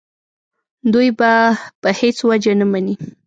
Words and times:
دوی 0.93 1.07
یې 1.09 1.13
په 1.83 1.89
هېڅ 1.99 2.17
وجه 2.29 2.53
نه 2.59 2.65
مني. 2.71 2.95